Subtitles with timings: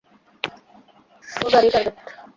[1.37, 1.95] ওর গাড়িই টার্গেট।